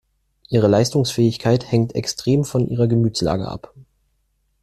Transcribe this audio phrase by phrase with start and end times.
[0.49, 3.75] Ihre Leistungsfähigkeit hängt extrem von ihrer Gemütslage ab.